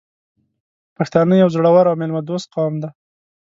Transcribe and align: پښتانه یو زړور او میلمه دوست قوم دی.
پښتانه 0.97 1.33
یو 1.41 1.49
زړور 1.55 1.85
او 1.89 1.95
میلمه 2.01 2.21
دوست 2.29 2.47
قوم 2.55 2.73
دی. 2.81 2.89